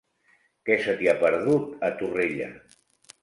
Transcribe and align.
Què 0.69 0.77
se 0.85 0.95
t'hi 1.01 1.09
ha 1.11 1.15
perdut, 1.25 1.67
a 1.89 1.91
Torrella? 2.01 2.49